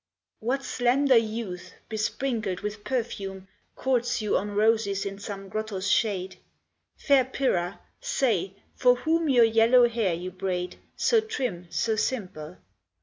What 0.39 0.63
slender 0.63 1.15
youth, 1.15 1.75
besprinkled 1.87 2.61
with 2.61 2.83
perfume, 2.83 3.47
Courts 3.75 4.19
you 4.19 4.35
on 4.35 4.55
roses 4.55 5.05
in 5.05 5.19
some 5.19 5.47
grotto's 5.47 5.87
shade? 5.91 6.37
Fair 6.97 7.23
Pyrrha, 7.23 7.79
say, 7.99 8.55
for 8.75 8.95
whom 8.95 9.29
Your 9.29 9.45
yellow 9.45 9.87
hair 9.87 10.15
you 10.15 10.31
braid, 10.31 10.79
So 10.95 11.19
trim, 11.21 11.67
so 11.69 11.95
simple! 11.95 12.57